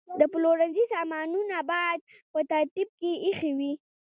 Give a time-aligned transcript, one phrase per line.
[0.19, 1.99] د پلورنځي سامانونه باید
[2.31, 3.73] په ترتیب کې ایښي وي.